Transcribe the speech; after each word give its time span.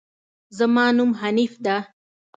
زما 0.57 0.85
نوم 0.97 1.11
حنيف 1.19 1.53
ده 1.65 1.77